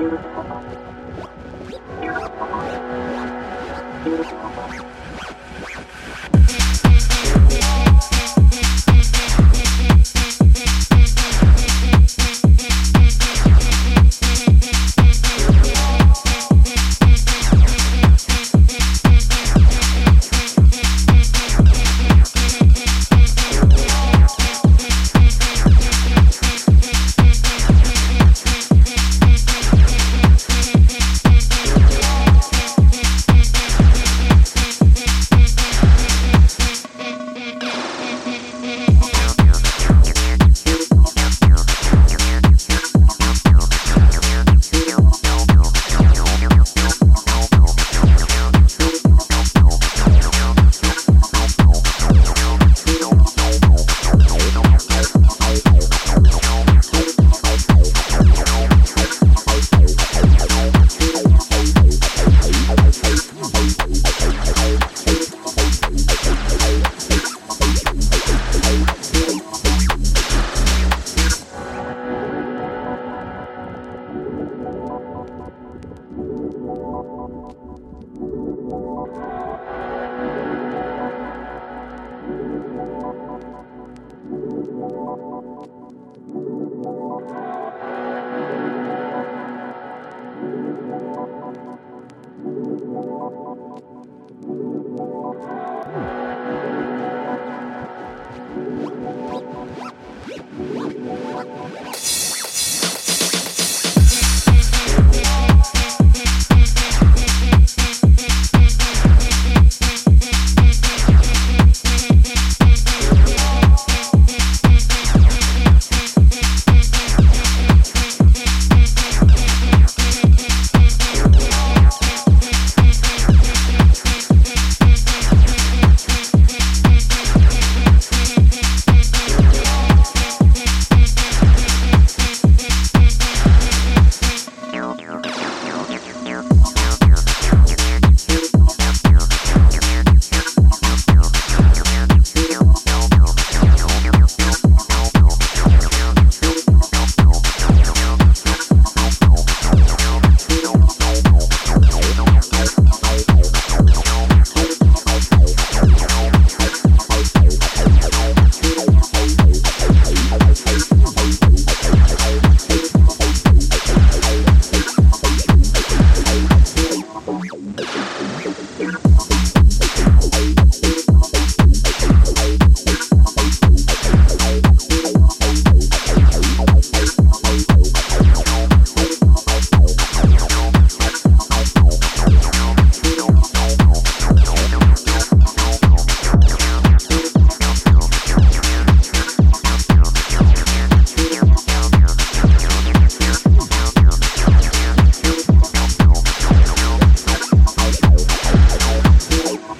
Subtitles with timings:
[0.00, 0.99] beautiful.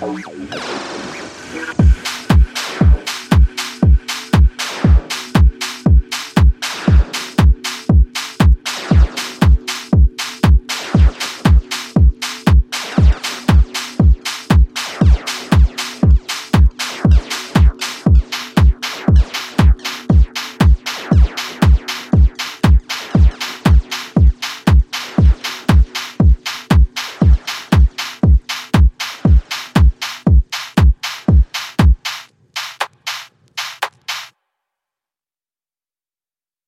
[0.02, 0.59] Oh,